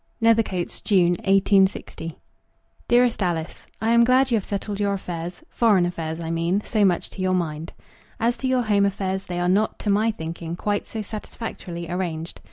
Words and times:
Nethercoats, 0.19 0.81
June, 0.83 1.11
186. 1.23 1.95
DEAREST 2.87 3.21
ALICE, 3.21 3.67
I 3.79 3.91
am 3.91 4.03
glad 4.03 4.31
you 4.31 4.37
have 4.37 4.43
settled 4.43 4.79
your 4.79 4.93
affairs, 4.93 5.43
foreign 5.51 5.85
affairs, 5.85 6.19
I 6.19 6.31
mean, 6.31 6.59
so 6.61 6.83
much 6.83 7.11
to 7.11 7.21
your 7.21 7.35
mind. 7.35 7.73
As 8.19 8.35
to 8.37 8.47
your 8.47 8.63
home 8.63 8.87
affairs 8.87 9.27
they 9.27 9.39
are 9.39 9.47
not, 9.47 9.77
to 9.77 9.91
my 9.91 10.09
thinking, 10.09 10.55
quite 10.55 10.87
so 10.87 11.03
satisfactorily 11.03 11.87
arranged. 11.87 12.39